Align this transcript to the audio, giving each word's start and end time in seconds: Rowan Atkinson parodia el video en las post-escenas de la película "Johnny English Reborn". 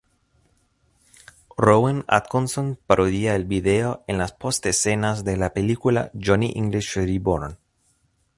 Rowan 1.65 1.99
Atkinson 2.07 2.71
parodia 2.87 3.35
el 3.35 3.45
video 3.45 4.03
en 4.07 4.17
las 4.17 4.31
post-escenas 4.33 5.23
de 5.23 5.37
la 5.37 5.53
película 5.53 6.11
"Johnny 6.19 6.53
English 6.55 6.95
Reborn". 6.95 7.59